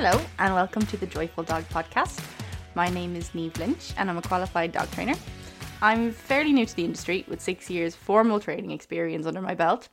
Hello, 0.00 0.24
and 0.38 0.54
welcome 0.54 0.86
to 0.86 0.96
the 0.96 1.08
Joyful 1.08 1.42
Dog 1.42 1.64
Podcast. 1.70 2.24
My 2.76 2.88
name 2.88 3.16
is 3.16 3.30
Niamh 3.30 3.58
Lynch, 3.58 3.92
and 3.96 4.08
I'm 4.08 4.16
a 4.16 4.22
qualified 4.22 4.70
dog 4.70 4.88
trainer. 4.92 5.16
I'm 5.82 6.12
fairly 6.12 6.52
new 6.52 6.66
to 6.66 6.76
the 6.76 6.84
industry 6.84 7.24
with 7.26 7.40
six 7.40 7.68
years 7.68 7.96
formal 7.96 8.38
training 8.38 8.70
experience 8.70 9.26
under 9.26 9.42
my 9.42 9.56
belt 9.56 9.88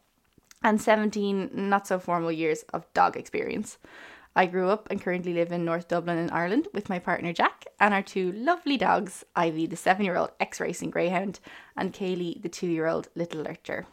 and 0.61 0.79
17 0.79 1.49
not 1.55 1.87
so 1.87 1.97
formal 1.97 2.31
years 2.31 2.63
of 2.71 2.85
dog 2.93 3.17
experience. 3.17 3.79
I 4.35 4.45
grew 4.45 4.69
up 4.69 4.87
and 4.91 5.01
currently 5.01 5.33
live 5.33 5.51
in 5.51 5.65
North 5.65 5.87
Dublin 5.87 6.19
in 6.19 6.29
Ireland 6.29 6.67
with 6.71 6.87
my 6.87 6.99
partner 6.99 7.33
Jack 7.33 7.65
and 7.79 7.91
our 7.91 8.03
two 8.03 8.31
lovely 8.33 8.77
dogs, 8.77 9.25
Ivy, 9.35 9.65
the 9.65 9.75
seven 9.75 10.05
year 10.05 10.17
old 10.17 10.33
ex 10.39 10.59
racing 10.59 10.91
greyhound, 10.91 11.39
and 11.75 11.91
Kaylee, 11.91 12.43
the 12.43 12.47
two 12.47 12.67
year 12.67 12.85
old 12.85 13.07
little 13.15 13.41
lurcher. 13.41 13.87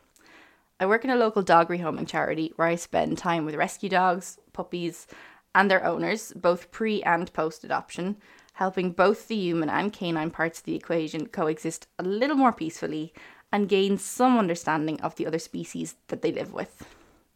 I 0.79 0.85
work 0.85 1.05
in 1.05 1.11
a 1.11 1.17
local 1.17 1.41
dog 1.41 1.69
rehoming 1.69 2.07
charity 2.07 2.53
where 2.57 2.69
I 2.69 2.75
spend 2.75 3.17
time 3.17 3.47
with 3.47 3.55
rescue 3.55 3.89
dogs, 3.89 4.39
puppies, 4.53 5.07
and 5.55 5.71
their 5.71 5.85
owners, 5.85 6.33
both 6.35 6.71
pre 6.71 7.03
and 7.03 7.33
post 7.33 7.65
adoption, 7.65 8.17
helping 8.55 8.93
both 8.93 9.29
the 9.29 9.37
human 9.37 9.69
and 9.69 9.93
canine 9.93 10.31
parts 10.31 10.61
of 10.61 10.65
the 10.65 10.75
equation 10.75 11.27
coexist 11.27 11.87
a 11.99 12.03
little 12.03 12.37
more 12.37 12.53
peacefully 12.53 13.13
and 13.51 13.69
gain 13.69 13.99
some 13.99 14.39
understanding 14.39 15.01
of 15.01 15.17
the 15.17 15.27
other 15.27 15.39
species 15.39 15.97
that 16.09 16.23
they 16.23 16.33
live 16.33 16.53
with. 16.53 16.87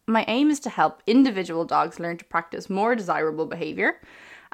My 0.07 0.25
aim 0.27 0.49
is 0.49 0.59
to 0.61 0.69
help 0.69 1.03
individual 1.05 1.65
dogs 1.65 1.99
learn 1.99 2.17
to 2.17 2.25
practice 2.25 2.69
more 2.69 2.95
desirable 2.95 3.45
behaviour 3.45 4.01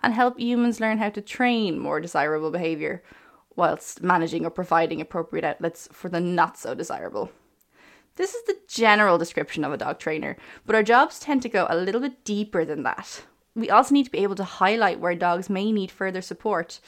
and 0.02 0.14
help 0.14 0.40
humans 0.40 0.80
learn 0.80 0.98
how 0.98 1.10
to 1.10 1.22
train 1.22 1.80
more 1.80 2.02
desirable 2.02 2.52
behaviour 2.52 3.04
whilst 3.56 4.02
managing 4.02 4.46
or 4.46 4.50
providing 4.50 5.00
appropriate 5.00 5.46
outlets 5.46 5.88
for 5.92 6.10
the 6.10 6.20
not 6.20 6.58
so 6.58 6.74
desirable. 6.74 7.32
This 8.16 8.34
is 8.34 8.44
the 8.44 8.58
general 8.68 9.18
description 9.18 9.64
of 9.64 9.72
a 9.72 9.78
dog 9.78 10.00
trainer, 10.00 10.38
but 10.66 10.76
our 10.76 10.84
jobs 10.84 11.20
tend 11.20 11.42
to 11.44 11.50
go 11.50 11.68
a 11.70 11.78
little 11.78 12.02
bit 12.02 12.24
deeper 12.24 12.66
than 12.66 12.84
that 12.84 13.24
we 13.56 13.70
also 13.70 13.94
need 13.94 14.06
to 14.06 14.12
be 14.12 14.24
able 14.24 14.36
to 14.36 14.44
highlight 14.44 15.00
where 15.00 15.16
dogs 15.16 15.50
may 15.50 15.72
need 15.72 15.92
further 15.92 16.22
support. 16.22 16.80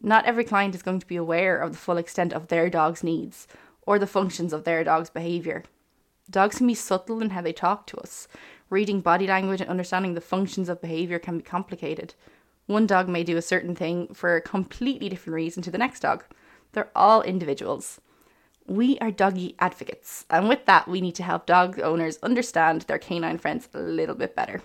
Not 0.00 0.24
every 0.26 0.44
client 0.44 0.74
is 0.74 0.82
going 0.82 1.00
to 1.00 1.06
be 1.06 1.16
aware 1.16 1.58
of 1.58 1.72
the 1.72 1.78
full 1.78 1.96
extent 1.96 2.32
of 2.32 2.48
their 2.48 2.68
dog's 2.68 3.02
needs 3.02 3.46
or 3.86 3.98
the 3.98 4.06
functions 4.06 4.52
of 4.52 4.64
their 4.64 4.84
dog's 4.84 5.10
behaviour. 5.10 5.64
Dogs 6.30 6.58
can 6.58 6.66
be 6.66 6.74
subtle 6.74 7.20
in 7.20 7.30
how 7.30 7.40
they 7.40 7.52
talk 7.52 7.86
to 7.88 7.96
us. 7.98 8.28
Reading 8.70 9.00
body 9.00 9.26
language 9.26 9.60
and 9.60 9.70
understanding 9.70 10.14
the 10.14 10.20
functions 10.20 10.68
of 10.68 10.80
behaviour 10.80 11.18
can 11.18 11.38
be 11.38 11.44
complicated. 11.44 12.14
One 12.66 12.86
dog 12.86 13.08
may 13.08 13.24
do 13.24 13.36
a 13.36 13.42
certain 13.42 13.74
thing 13.74 14.14
for 14.14 14.36
a 14.36 14.40
completely 14.40 15.08
different 15.08 15.34
reason 15.34 15.62
to 15.64 15.70
the 15.70 15.78
next 15.78 16.00
dog. 16.00 16.24
They're 16.72 16.90
all 16.94 17.22
individuals. 17.22 18.00
We 18.66 18.98
are 19.00 19.10
doggy 19.10 19.56
advocates, 19.58 20.24
and 20.30 20.48
with 20.48 20.64
that, 20.66 20.86
we 20.86 21.00
need 21.00 21.16
to 21.16 21.24
help 21.24 21.46
dog 21.46 21.80
owners 21.80 22.18
understand 22.22 22.82
their 22.82 22.98
canine 22.98 23.38
friends 23.38 23.68
a 23.74 23.80
little 23.80 24.14
bit 24.14 24.36
better. 24.36 24.62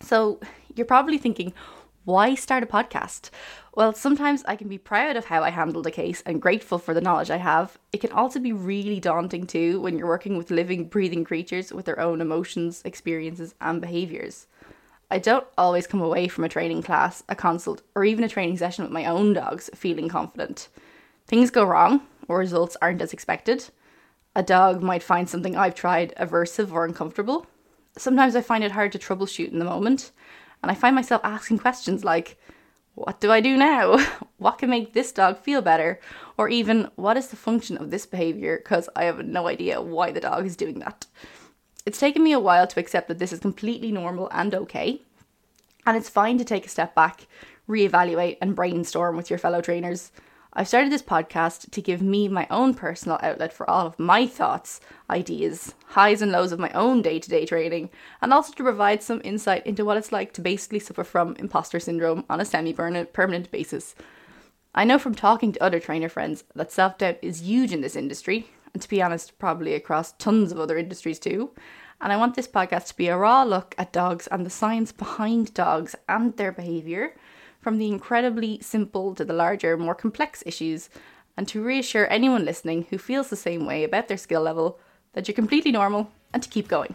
So 0.00 0.40
you're 0.74 0.86
probably 0.86 1.18
thinking, 1.18 1.52
why 2.04 2.36
start 2.36 2.62
a 2.62 2.66
podcast? 2.66 3.30
Well, 3.74 3.92
sometimes 3.92 4.44
I 4.46 4.54
can 4.54 4.68
be 4.68 4.78
proud 4.78 5.16
of 5.16 5.24
how 5.24 5.42
I 5.42 5.50
handled 5.50 5.86
a 5.86 5.90
case 5.90 6.22
and 6.24 6.40
grateful 6.40 6.78
for 6.78 6.94
the 6.94 7.00
knowledge 7.00 7.30
I 7.30 7.38
have. 7.38 7.78
It 7.92 8.00
can 8.00 8.12
also 8.12 8.38
be 8.38 8.52
really 8.52 9.00
daunting 9.00 9.46
too 9.46 9.80
when 9.80 9.98
you're 9.98 10.06
working 10.06 10.36
with 10.36 10.52
living, 10.52 10.88
breathing 10.88 11.24
creatures 11.24 11.72
with 11.72 11.84
their 11.84 11.98
own 11.98 12.20
emotions, 12.20 12.80
experiences, 12.84 13.54
and 13.60 13.80
behaviours. 13.80 14.46
I 15.10 15.18
don't 15.18 15.46
always 15.58 15.86
come 15.86 16.00
away 16.00 16.28
from 16.28 16.44
a 16.44 16.48
training 16.48 16.82
class, 16.82 17.22
a 17.28 17.34
consult, 17.34 17.82
or 17.94 18.04
even 18.04 18.24
a 18.24 18.28
training 18.28 18.58
session 18.58 18.84
with 18.84 18.92
my 18.92 19.04
own 19.04 19.32
dogs 19.32 19.68
feeling 19.74 20.08
confident. 20.08 20.68
Things 21.26 21.50
go 21.50 21.64
wrong, 21.64 22.02
or 22.28 22.38
results 22.38 22.76
aren't 22.80 23.02
as 23.02 23.12
expected. 23.12 23.68
A 24.34 24.42
dog 24.42 24.82
might 24.82 25.02
find 25.02 25.28
something 25.28 25.56
I've 25.56 25.74
tried 25.74 26.14
aversive 26.16 26.72
or 26.72 26.84
uncomfortable, 26.84 27.46
sometimes 27.96 28.36
I 28.36 28.40
find 28.40 28.64
it 28.64 28.72
hard 28.72 28.92
to 28.92 28.98
troubleshoot 28.98 29.52
in 29.52 29.58
the 29.58 29.64
moment. 29.64 30.12
And 30.62 30.70
I 30.70 30.74
find 30.74 30.94
myself 30.94 31.20
asking 31.24 31.58
questions 31.58 32.04
like, 32.04 32.38
what 32.94 33.20
do 33.20 33.30
I 33.30 33.40
do 33.40 33.56
now? 33.56 33.98
what 34.38 34.58
can 34.58 34.70
make 34.70 34.92
this 34.92 35.12
dog 35.12 35.38
feel 35.38 35.62
better? 35.62 36.00
Or 36.38 36.48
even, 36.48 36.90
what 36.96 37.16
is 37.16 37.28
the 37.28 37.36
function 37.36 37.76
of 37.76 37.90
this 37.90 38.06
behavior? 38.06 38.56
Because 38.56 38.88
I 38.96 39.04
have 39.04 39.24
no 39.24 39.46
idea 39.48 39.80
why 39.80 40.12
the 40.12 40.20
dog 40.20 40.46
is 40.46 40.56
doing 40.56 40.78
that. 40.80 41.06
It's 41.84 42.00
taken 42.00 42.24
me 42.24 42.32
a 42.32 42.40
while 42.40 42.66
to 42.66 42.80
accept 42.80 43.08
that 43.08 43.18
this 43.18 43.32
is 43.32 43.40
completely 43.40 43.92
normal 43.92 44.28
and 44.32 44.54
okay. 44.54 45.02
And 45.86 45.96
it's 45.96 46.08
fine 46.08 46.36
to 46.38 46.44
take 46.44 46.66
a 46.66 46.70
step 46.70 46.94
back, 46.94 47.26
reevaluate, 47.68 48.38
and 48.40 48.56
brainstorm 48.56 49.16
with 49.16 49.30
your 49.30 49.38
fellow 49.38 49.60
trainers. 49.60 50.10
I've 50.58 50.68
started 50.68 50.90
this 50.90 51.02
podcast 51.02 51.70
to 51.70 51.82
give 51.82 52.00
me 52.00 52.28
my 52.28 52.46
own 52.48 52.72
personal 52.72 53.18
outlet 53.22 53.52
for 53.52 53.68
all 53.68 53.86
of 53.86 53.98
my 53.98 54.26
thoughts, 54.26 54.80
ideas, 55.10 55.74
highs 55.88 56.22
and 56.22 56.32
lows 56.32 56.50
of 56.50 56.58
my 56.58 56.70
own 56.70 57.02
day 57.02 57.18
to 57.18 57.28
day 57.28 57.44
training, 57.44 57.90
and 58.22 58.32
also 58.32 58.54
to 58.54 58.62
provide 58.62 59.02
some 59.02 59.20
insight 59.22 59.66
into 59.66 59.84
what 59.84 59.98
it's 59.98 60.12
like 60.12 60.32
to 60.32 60.40
basically 60.40 60.78
suffer 60.78 61.04
from 61.04 61.36
imposter 61.38 61.78
syndrome 61.78 62.24
on 62.30 62.40
a 62.40 62.46
semi 62.46 62.72
permanent 62.72 63.50
basis. 63.50 63.94
I 64.74 64.84
know 64.84 64.98
from 64.98 65.14
talking 65.14 65.52
to 65.52 65.62
other 65.62 65.78
trainer 65.78 66.08
friends 66.08 66.44
that 66.54 66.72
self 66.72 66.96
doubt 66.96 67.18
is 67.20 67.42
huge 67.42 67.74
in 67.74 67.82
this 67.82 67.94
industry, 67.94 68.48
and 68.72 68.80
to 68.80 68.88
be 68.88 69.02
honest, 69.02 69.38
probably 69.38 69.74
across 69.74 70.12
tons 70.12 70.52
of 70.52 70.58
other 70.58 70.78
industries 70.78 71.18
too. 71.18 71.50
And 72.00 72.14
I 72.14 72.16
want 72.16 72.34
this 72.34 72.48
podcast 72.48 72.86
to 72.86 72.96
be 72.96 73.08
a 73.08 73.18
raw 73.18 73.42
look 73.42 73.74
at 73.76 73.92
dogs 73.92 74.26
and 74.28 74.46
the 74.46 74.50
science 74.50 74.90
behind 74.90 75.52
dogs 75.52 75.94
and 76.08 76.34
their 76.38 76.50
behaviour 76.50 77.12
from 77.66 77.78
the 77.78 77.88
incredibly 77.88 78.60
simple 78.60 79.12
to 79.12 79.24
the 79.24 79.32
larger, 79.32 79.76
more 79.76 79.92
complex 79.92 80.40
issues, 80.46 80.88
and 81.36 81.48
to 81.48 81.60
reassure 81.60 82.06
anyone 82.06 82.44
listening 82.44 82.86
who 82.90 82.96
feels 82.96 83.28
the 83.28 83.34
same 83.34 83.66
way 83.66 83.82
about 83.82 84.06
their 84.06 84.16
skill 84.16 84.42
level 84.42 84.78
that 85.14 85.26
you're 85.26 85.34
completely 85.34 85.72
normal 85.72 86.08
and 86.32 86.44
to 86.44 86.48
keep 86.48 86.68
going. 86.68 86.94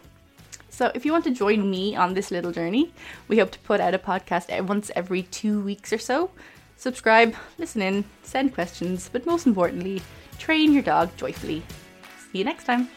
So, 0.69 0.89
if 0.95 1.05
you 1.05 1.11
want 1.11 1.25
to 1.25 1.31
join 1.31 1.69
me 1.69 1.93
on 1.97 2.13
this 2.13 2.31
little 2.31 2.53
journey, 2.53 2.93
we 3.27 3.37
hope 3.37 3.51
to 3.51 3.59
put 3.59 3.81
out 3.81 3.93
a 3.93 3.99
podcast 3.99 4.47
once 4.65 4.89
every 4.95 5.23
two 5.23 5.59
weeks 5.59 5.91
or 5.91 5.97
so. 5.97 6.31
Subscribe, 6.77 7.35
listen 7.57 7.81
in, 7.81 8.05
send 8.23 8.53
questions, 8.53 9.09
but 9.11 9.25
most 9.25 9.45
importantly, 9.45 10.01
train 10.39 10.71
your 10.71 10.83
dog 10.83 11.09
joyfully. 11.17 11.63
See 12.31 12.37
you 12.37 12.45
next 12.45 12.63
time. 12.63 12.87